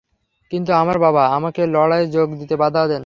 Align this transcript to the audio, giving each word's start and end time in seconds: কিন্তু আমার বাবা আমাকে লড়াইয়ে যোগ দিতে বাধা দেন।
কিন্তু 0.51 0.71
আমার 0.73 0.97
বাবা 0.99 1.23
আমাকে 1.29 1.61
লড়াইয়ে 1.67 2.07
যোগ 2.07 2.29
দিতে 2.39 2.55
বাধা 2.55 2.81
দেন। 2.87 2.99